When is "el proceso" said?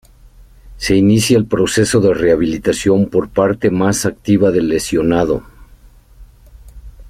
1.37-1.99